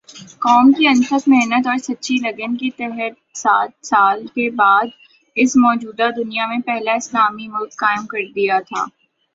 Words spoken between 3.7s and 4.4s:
سال